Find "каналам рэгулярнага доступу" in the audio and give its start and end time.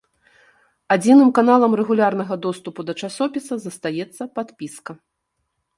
1.39-2.79